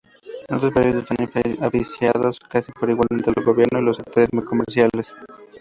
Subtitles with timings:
[0.49, 5.13] Estos proyectos están financiados casi por igual entre el gobierno y los sectores comerciales.